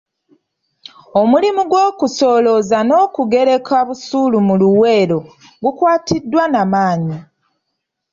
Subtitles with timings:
[1.21, 5.19] Omulimu gw’okusolooza n’okugereka busuulu mu Luweero
[5.63, 7.17] gukwatiddwa na maanyi.